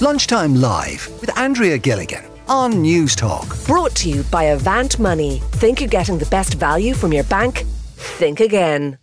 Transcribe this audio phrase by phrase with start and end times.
[0.00, 3.66] Lunchtime Live with Andrea Gilligan on Newstalk.
[3.66, 5.40] Brought to you by Avant Money.
[5.54, 7.64] Think you're getting the best value from your bank?
[7.96, 8.98] Think again.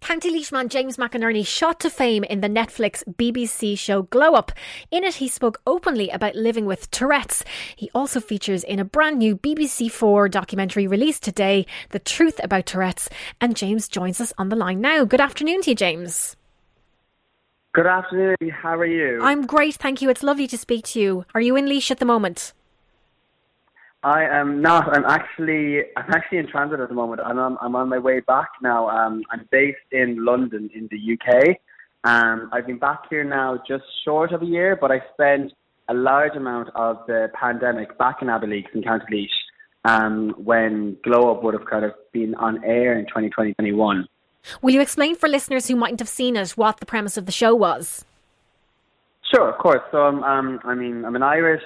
[0.00, 4.52] County Laois James McInerney shot to fame in the Netflix BBC show Glow Up.
[4.92, 7.44] In it, he spoke openly about living with Tourette's.
[7.74, 12.66] He also features in a brand new BBC 4 documentary released today, The Truth About
[12.66, 13.10] Tourette's.
[13.40, 15.04] And James joins us on the line now.
[15.04, 16.36] Good afternoon to you, James.
[17.72, 18.34] Good afternoon.
[18.50, 19.22] How are you?
[19.22, 20.10] I'm great, thank you.
[20.10, 21.24] It's lovely to speak to you.
[21.34, 22.52] Are you in Laois at the moment?
[24.02, 24.88] I am not.
[24.92, 27.20] I'm actually I'm actually in transit at the moment.
[27.24, 28.88] I'm on, I'm on my way back now.
[28.88, 31.58] Um, I'm based in London in the UK.
[32.02, 35.52] Um, I've been back here now just short of a year, but I spent
[35.88, 39.04] a large amount of the pandemic back in Abbeyleix in County
[39.84, 44.06] Laois um, when Glow Up would have kind of been on air in 2020-21.
[44.62, 47.32] Will you explain for listeners who mightn't have seen it what the premise of the
[47.32, 48.04] show was?
[49.32, 49.82] Sure, of course.
[49.90, 51.62] So, um, um I mean, I'm an Irish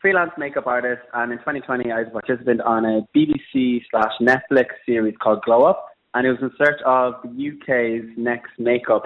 [0.00, 4.66] freelance makeup artist, and in 2020 I was a participant on a BBC slash Netflix
[4.86, 9.04] series called Glow Up, and it was in search of the UK's next makeup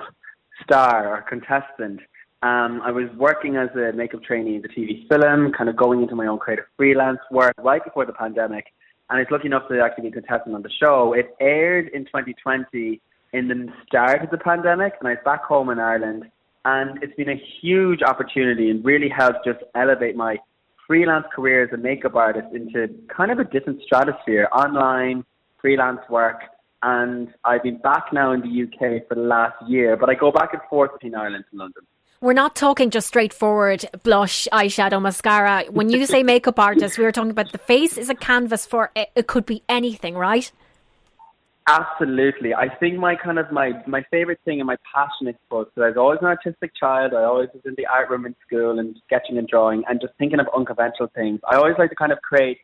[0.62, 2.00] star or contestant.
[2.42, 6.02] Um, I was working as a makeup trainee in the TV film, kind of going
[6.02, 8.66] into my own creative freelance work right before the pandemic,
[9.08, 11.14] and I was lucky enough to actually be a contestant on the show.
[11.14, 13.00] It aired in 2020
[13.32, 16.24] in the start of the pandemic, and I was back home in Ireland.
[16.64, 20.38] And it's been a huge opportunity and really helped just elevate my
[20.86, 25.24] freelance career as a makeup artist into kind of a different stratosphere, online,
[25.60, 26.42] freelance work.
[26.82, 30.30] And I've been back now in the UK for the last year, but I go
[30.30, 31.84] back and forth between Ireland and London.
[32.20, 35.64] We're not talking just straightforward blush, eyeshadow, mascara.
[35.68, 38.92] When you say makeup artist, we are talking about the face is a canvas for
[38.94, 40.52] it, it could be anything, right?
[41.68, 42.54] Absolutely.
[42.54, 45.68] I think my kind of my my favorite thing and my passion is both.
[45.76, 47.14] So I was always an artistic child.
[47.14, 50.12] I always was in the art room in school and sketching and drawing and just
[50.18, 51.40] thinking of unconventional things.
[51.48, 52.58] I always like to kind of create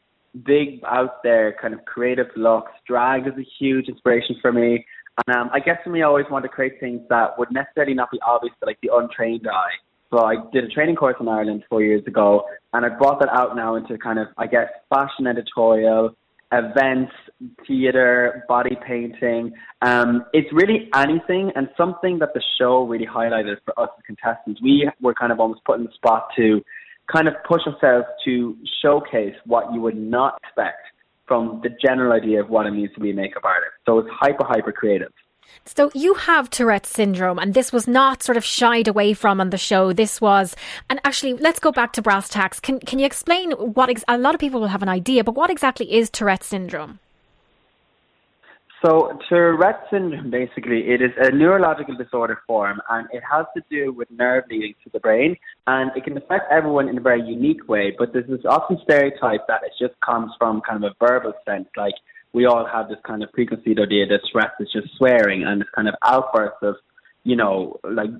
[0.44, 2.72] big out there kind of creative looks.
[2.86, 4.84] Drag is a huge inspiration for me.
[5.26, 7.94] And um, I guess for me, I always want to create things that would necessarily
[7.94, 9.72] not be obvious to like the untrained eye.
[10.10, 13.28] So I did a training course in Ireland four years ago, and I brought that
[13.28, 16.16] out now into kind of, I guess, fashion editorial,
[16.52, 17.12] events,
[17.66, 19.52] theatre, body painting.
[19.82, 24.60] Um, it's really anything and something that the show really highlighted for us as contestants.
[24.62, 26.62] We were kind of almost put in the spot to
[27.12, 30.82] kind of push ourselves to showcase what you would not expect
[31.26, 33.72] from the general idea of what it means to be a makeup artist.
[33.86, 35.12] So it's hyper, hyper creative.
[35.64, 39.50] So you have Tourette's syndrome, and this was not sort of shied away from on
[39.50, 39.92] the show.
[39.92, 40.56] This was,
[40.88, 42.58] and actually, let's go back to brass tacks.
[42.58, 43.90] Can can you explain what?
[43.90, 47.00] Ex- a lot of people will have an idea, but what exactly is Tourette's syndrome?
[48.84, 53.92] So Tourette's syndrome, basically, it is a neurological disorder form, and it has to do
[53.92, 55.36] with nerve leading to the brain,
[55.66, 57.92] and it can affect everyone in a very unique way.
[57.98, 61.68] But there's this often stereotype that it just comes from kind of a verbal sense,
[61.76, 61.94] like
[62.32, 65.68] we all have this kind of preconceived idea that stress is just swearing and this
[65.74, 66.76] kind of outbursts of,
[67.24, 68.10] you know, like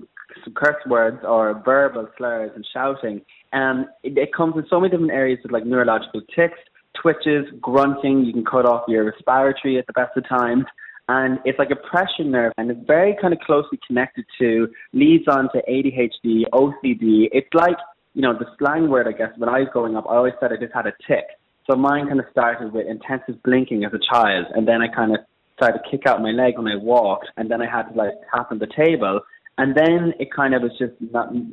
[0.55, 3.21] curse words or verbal slurs and shouting.
[3.51, 6.59] And it, it comes in so many different areas of like neurological tics,
[7.01, 8.25] twitches, grunting.
[8.25, 10.65] You can cut off your respiratory at the best of times.
[11.07, 15.27] And it's like a pressure nerve, and it's very kind of closely connected to, leads
[15.27, 17.29] on to ADHD, OCD.
[17.31, 17.77] It's like,
[18.13, 20.51] you know, the slang word, I guess, when I was growing up, I always said
[20.53, 21.25] I just had a tick.
[21.69, 25.13] So mine kind of started with intensive blinking as a child, and then I kind
[25.13, 25.19] of
[25.55, 28.13] started to kick out my leg when I walked, and then I had to like
[28.33, 29.21] tap on the table,
[29.59, 30.93] and then it kind of was just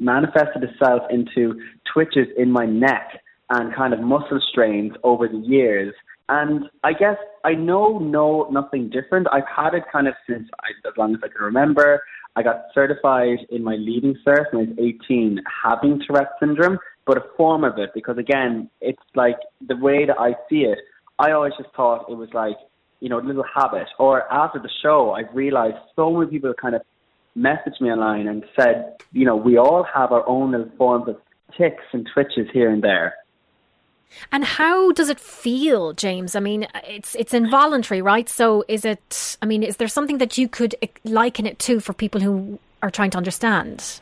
[0.01, 1.61] manifested itself into
[1.93, 5.93] twitches in my neck and kind of muscle strains over the years.
[6.31, 9.27] And I guess I know no nothing different.
[9.31, 12.03] I've had it kind of since I, as long as I can remember.
[12.37, 17.17] I got certified in my leaving cert when I was 18 having Tourette syndrome, but
[17.17, 20.79] a form of it because again, it's like the way that I see it.
[21.19, 22.57] I always just thought it was like
[23.01, 23.89] you know a little habit.
[23.99, 26.83] Or after the show, I've realized so many people kind of
[27.37, 31.17] messaged me online and said, you know, we all have our own little forms of
[31.57, 33.15] tics and twitches here and there.
[34.33, 36.37] And how does it feel, James?
[36.37, 38.29] I mean, it's it's involuntary, right?
[38.29, 39.37] So is it?
[39.43, 40.75] I mean, is there something that you could
[41.05, 44.01] liken it to for people who are trying to understand?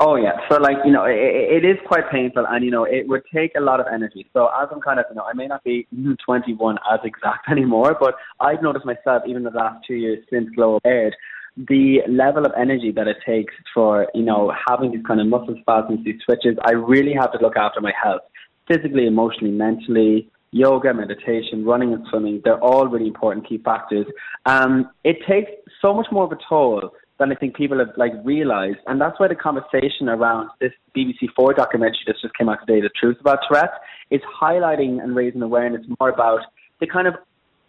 [0.00, 3.06] Oh yeah, so like you know, it, it is quite painful, and you know, it
[3.06, 4.26] would take a lot of energy.
[4.32, 5.86] So as I'm kind of, you know, I may not be
[6.26, 10.80] 21 as exact anymore, but I've noticed myself even the last two years since Glow
[10.84, 11.14] aired,
[11.56, 15.56] the level of energy that it takes for you know having these kind of muscle
[15.60, 16.56] spasms, these twitches.
[16.64, 18.22] I really have to look after my health,
[18.66, 20.28] physically, emotionally, mentally.
[20.50, 24.06] Yoga, meditation, running and swimming, they're all really important key factors.
[24.46, 25.50] Um, it takes
[25.82, 28.78] so much more of a toll than I think people have like realized.
[28.86, 32.80] And that's why the conversation around this BBC Four documentary that just came out today,
[32.80, 33.74] The Truth About Tourette's,
[34.10, 36.40] is highlighting and raising awareness more about
[36.80, 37.14] the kind of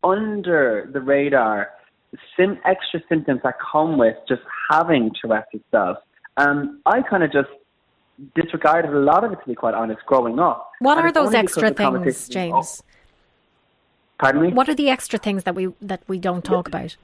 [0.04, 1.70] under the radar
[2.38, 5.98] sim- extra symptoms that come with just having Tourette's itself.
[6.38, 7.50] Um, I kind of just
[8.36, 10.72] disregarded a lot of it, to be quite honest, growing up.
[10.80, 12.82] What And are those extra things, James?
[14.18, 14.54] Pardon me?
[14.54, 16.96] What are the extra things that we that we don't talk about?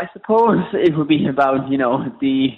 [0.00, 2.48] I suppose it would be about you know the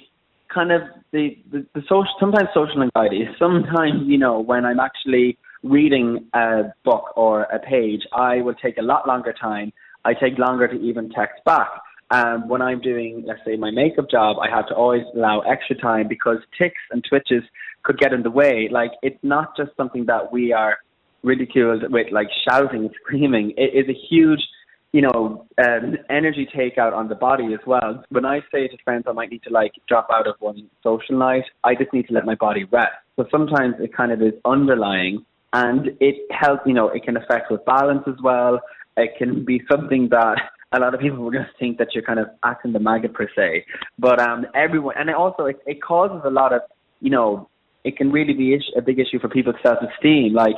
[0.55, 3.27] kind of the the, the social sometimes social anxiety.
[3.37, 8.79] Sometimes you know when I'm actually reading a book or a page, I will take
[8.79, 9.73] a lot longer time.
[10.05, 11.69] I take longer to even text back.
[12.12, 15.77] Um, when I'm doing, let's say, my makeup job, I have to always allow extra
[15.77, 17.43] time because ticks and twitches
[17.83, 18.69] could get in the way.
[18.71, 20.79] Like it's not just something that we are
[21.25, 23.53] ridiculed with, like shouting and screaming.
[23.56, 24.43] It is a huge
[24.93, 28.05] you know, um, energy takeout on the body as well.
[28.11, 31.19] When I say to friends I might need to like drop out of one social
[31.19, 32.93] night, I just need to let my body rest.
[33.17, 35.25] So sometimes it kind of is underlying
[35.55, 38.61] and it helps, you know, it can affect with balance as well.
[38.97, 40.37] It can be something that
[40.73, 43.29] a lot of people will just think that you're kind of acting the maggot per
[43.35, 43.65] se.
[43.99, 46.61] But um, everyone, and it also it, it causes a lot of,
[47.00, 47.49] you know,
[47.85, 50.33] it can really be a big issue for people's self-esteem.
[50.33, 50.55] Like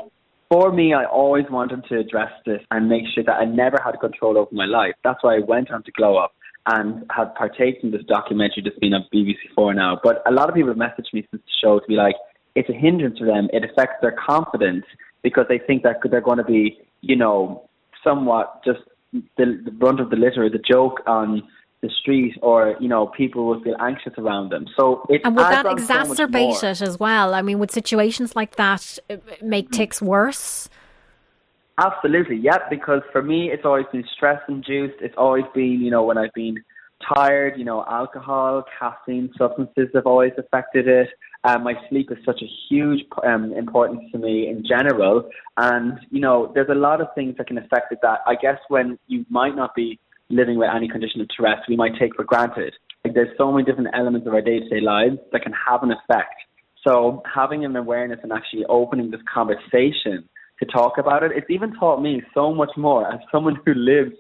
[0.54, 3.98] for me, I always wanted to address this and make sure that I never had
[3.98, 4.94] control over my life.
[5.02, 6.32] That's why I went on to Glow Up
[6.66, 9.98] and have partaken in this documentary that's been on BBC Four now.
[10.00, 12.14] But a lot of people have messaged me since the show to be like,
[12.54, 13.48] it's a hindrance to them.
[13.52, 14.84] It affects their confidence
[15.24, 17.68] because they think that they're going to be, you know,
[18.04, 18.78] somewhat just
[19.12, 21.42] the, the brunt of the litter, the joke on
[21.84, 24.66] the street, or you know, people will feel anxious around them.
[24.76, 27.34] So it And would that on so exacerbate it as well?
[27.34, 30.68] I mean, would situations like that uh, make ticks worse?
[31.78, 32.58] Absolutely, yeah.
[32.70, 34.98] Because for me, it's always been stress induced.
[35.00, 36.56] It's always been, you know, when I've been
[37.14, 41.08] tired, you know, alcohol, caffeine, substances have always affected it.
[41.44, 45.28] Um, my sleep is such a huge um, importance to me in general,
[45.58, 47.98] and you know, there's a lot of things that can affect it.
[48.00, 49.98] That I guess when you might not be
[50.30, 52.74] living with any condition of Tourette's, we might take for granted.
[53.04, 56.34] Like there's so many different elements of our day-to-day lives that can have an effect.
[56.86, 60.28] So having an awareness and actually opening this conversation
[60.58, 64.12] to talk about it, it's even taught me so much more as someone who lives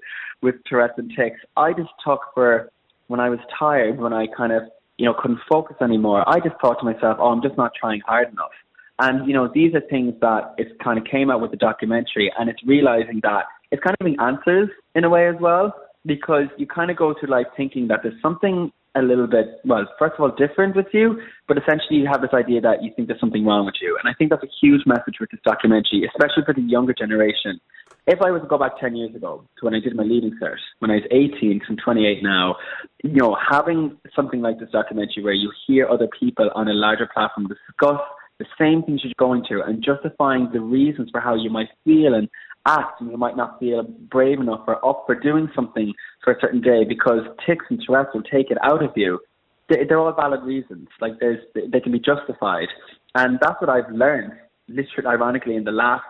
[0.42, 1.40] with Tourette's and tics.
[1.56, 2.70] I just took for
[3.08, 4.62] when I was tired, when I kind of,
[4.96, 8.00] you know, couldn't focus anymore, I just thought to myself, oh, I'm just not trying
[8.06, 8.50] hard enough.
[8.98, 12.32] And, you know, these are things that it kind of came out with the documentary
[12.38, 15.74] and it's realizing that it's kind of giving answers in a way as well,
[16.06, 19.86] because you kind of go to life thinking that there's something a little bit, well,
[19.98, 23.08] first of all, different with you, but essentially you have this idea that you think
[23.08, 23.98] there's something wrong with you.
[24.00, 27.60] And I think that's a huge message with this documentary, especially for the younger generation.
[28.06, 30.38] If I was to go back 10 years ago to when I did my leaving
[30.40, 32.56] cert, when I was 18, 'cause I'm 28 now,
[33.02, 37.06] you know, having something like this documentary where you hear other people on a larger
[37.06, 38.00] platform discuss
[38.38, 42.14] the same things you're going through and justifying the reasons for how you might feel
[42.14, 42.28] and
[42.66, 46.40] act and you might not feel brave enough or up for doing something for a
[46.40, 49.20] certain day because ticks and Tourette's will take it out of you.
[49.68, 50.88] They- They're all valid reasons.
[51.00, 52.68] Like there's, they can be justified.
[53.14, 54.32] And that's what I've learned,
[54.68, 56.04] literally, ironically, in the last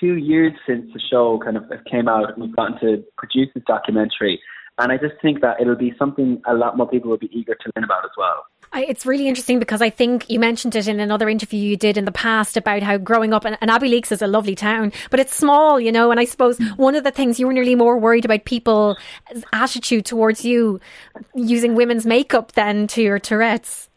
[0.00, 3.64] two years since the show kind of came out and we've gotten to produce this
[3.66, 4.40] documentary.
[4.78, 7.54] And I just think that it'll be something a lot more people will be eager
[7.54, 8.44] to learn about as well.
[8.74, 12.04] It's really interesting because I think you mentioned it in another interview you did in
[12.04, 15.34] the past about how growing up, and, and Abbeyleix is a lovely town, but it's
[15.34, 16.10] small, you know.
[16.10, 16.76] And I suppose mm.
[16.76, 18.98] one of the things you were nearly more worried about people's
[19.52, 20.80] attitude towards you
[21.34, 23.88] using women's makeup than to your Tourette's.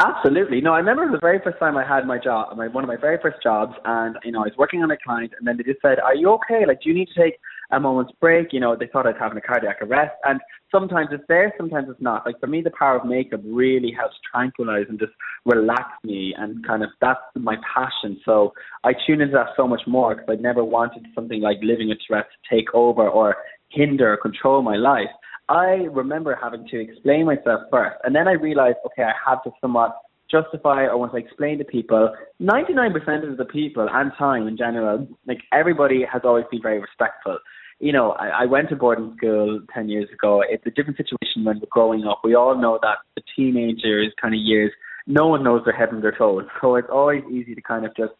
[0.00, 0.60] Absolutely.
[0.60, 2.96] No, I remember the very first time I had my job, my, one of my
[2.96, 5.62] very first jobs, and you know, I was working on a client, and then they
[5.62, 6.66] just said, "Are you okay?
[6.66, 7.38] Like, do you need to take
[7.72, 11.08] a moment's break?" You know, they thought I was having a cardiac arrest, and sometimes
[11.12, 12.24] it's there, sometimes it's not.
[12.26, 15.12] Like for me, the power of makeup really helps tranquilize and just
[15.44, 18.20] relax me, and kind of that's my passion.
[18.24, 18.52] So
[18.84, 21.98] I tune into that so much more because I never wanted something like living with
[22.06, 23.36] Tourette's to take over or
[23.70, 25.10] hinder or control my life.
[25.48, 29.50] I remember having to explain myself first, and then I realized, okay, I have to
[29.60, 29.96] somewhat
[30.32, 35.06] justify or once I explain to people, 99% of the people and time in general,
[35.26, 37.38] like everybody has always been very respectful.
[37.82, 40.40] You know, I, I went to boarding school 10 years ago.
[40.48, 42.20] It's a different situation when we're growing up.
[42.22, 44.70] We all know that the teenagers kind of years,
[45.08, 46.44] no one knows their head and their toes.
[46.60, 48.12] So it's always easy to kind of just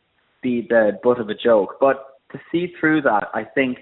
[0.42, 1.76] be the butt of a joke.
[1.80, 3.78] But to see through that, I think,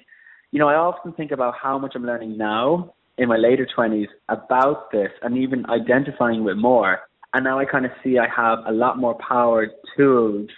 [0.50, 4.08] you know, I often think about how much I'm learning now in my later 20s
[4.28, 6.98] about this and even identifying with more.
[7.32, 10.50] And now I kind of see I have a lot more power tools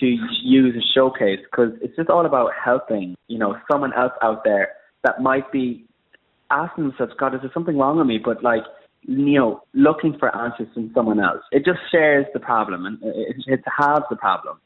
[0.00, 0.06] to
[0.42, 4.68] use and showcase because it's just all about helping, you know, someone else out there
[5.02, 5.84] that might be
[6.50, 8.18] asking themselves, God, is there something wrong with me?
[8.22, 8.62] But like,
[9.06, 11.42] you know, looking for answers from someone else.
[11.52, 14.58] It just shares the problem and it, it halves the problem.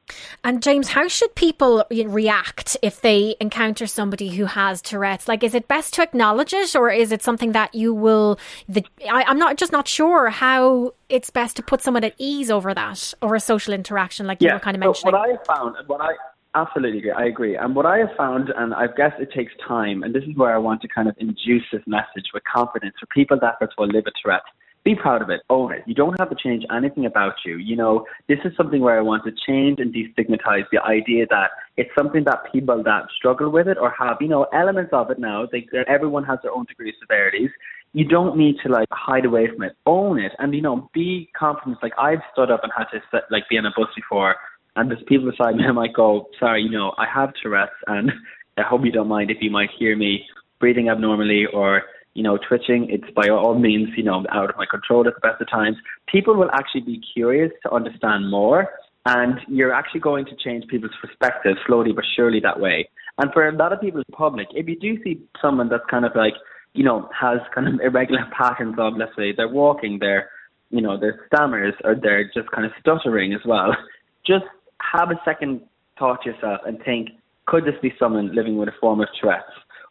[0.44, 5.26] And James, how should people react if they encounter somebody who has Tourette's?
[5.26, 8.38] Like, is it best to acknowledge it, or is it something that you will?
[8.68, 12.50] The, I, I'm not just not sure how it's best to put someone at ease
[12.50, 14.50] over that, or a social interaction, like yeah.
[14.50, 15.12] you were kind of mentioning.
[15.12, 16.12] So what I found, what I
[16.54, 17.10] Absolutely.
[17.10, 17.56] I agree.
[17.56, 20.54] And what I have found, and I guess it takes time, and this is where
[20.54, 23.86] I want to kind of induce this message with confidence for people that of all
[23.86, 24.42] live with Tourette.
[24.84, 25.40] Be proud of it.
[25.50, 25.82] Own it.
[25.86, 27.58] You don't have to change anything about you.
[27.58, 31.50] You know, this is something where I want to change and destigmatize the idea that
[31.76, 35.18] it's something that people that struggle with it or have, you know, elements of it
[35.18, 35.46] now.
[35.50, 37.50] They, everyone has their own degree of severities.
[37.92, 39.76] You don't need to like hide away from it.
[39.84, 41.78] Own it, and you know, be confident.
[41.82, 44.36] Like I've stood up and had to like be on a bus before
[44.78, 48.12] and there's people beside me, I might go, sorry, you know, I have Tourette's, and
[48.56, 50.24] I hope you don't mind if you might hear me
[50.60, 51.82] breathing abnormally or,
[52.14, 52.86] you know, twitching.
[52.88, 55.76] It's by all means, you know, out of my control at the best of times.
[56.06, 58.68] People will actually be curious to understand more,
[59.04, 62.88] and you're actually going to change people's perspective slowly but surely that way.
[63.18, 66.04] And for a lot of people in public, if you do see someone that's kind
[66.04, 66.34] of like,
[66.74, 70.30] you know, has kind of irregular patterns of, let's say, they're walking, they're,
[70.70, 73.74] you know, they're stammers, or they're just kind of stuttering as well,
[74.26, 74.44] just
[74.80, 75.60] have a second
[75.98, 77.10] thought to yourself and think,
[77.46, 79.44] could this be someone living with a form of Tourette's?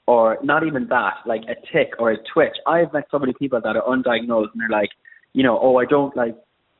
[0.05, 2.55] Or not even that, like a tic or a twitch.
[2.65, 4.89] I've met so many people that are undiagnosed and they're like,
[5.33, 6.35] you know, oh, I don't like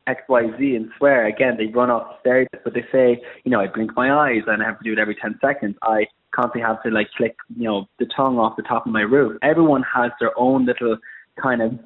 [0.08, 1.28] X, Y, Z and swear.
[1.28, 4.64] Again, they run off stereotypes, but they say, you know, I blink my eyes and
[4.64, 5.76] I have to do it every 10 seconds.
[5.82, 9.02] I constantly have to like click, you know, the tongue off the top of my
[9.02, 9.38] roof.
[9.42, 10.98] Everyone has their own little
[11.42, 11.78] kind of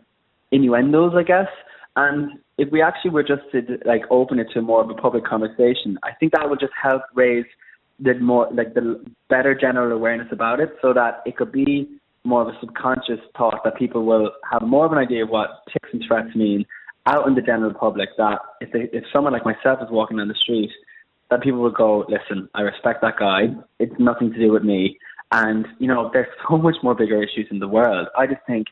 [0.51, 1.47] innuendos, I guess.
[1.95, 5.25] And if we actually were just to like open it to more of a public
[5.25, 7.45] conversation, I think that would just help raise
[7.99, 11.87] the more like the better general awareness about it, so that it could be
[12.23, 15.63] more of a subconscious thought that people will have more of an idea of what
[15.71, 16.65] tics and Tourette's mean
[17.05, 18.09] out in the general public.
[18.17, 20.71] That if they, if someone like myself is walking on the street,
[21.29, 23.47] that people will go, listen, I respect that guy.
[23.79, 24.97] It's nothing to do with me.
[25.31, 28.07] And you know, there's so much more bigger issues in the world.
[28.17, 28.67] I just think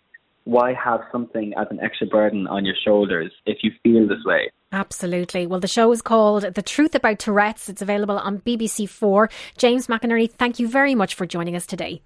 [0.50, 4.50] why have something as an extra burden on your shoulders if you feel this way?
[4.72, 5.46] Absolutely.
[5.46, 7.70] Well, the show is called The Truth About Tourette's.
[7.70, 9.30] It's available on BBC Four.
[9.58, 12.02] James McInerney, thank you very much for joining us today.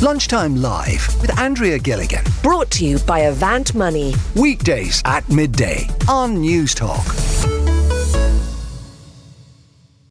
[0.00, 2.24] Lunchtime Live with Andrea Gilligan.
[2.42, 4.14] Brought to you by Avant Money.
[4.36, 7.57] Weekdays at midday on Newstalk.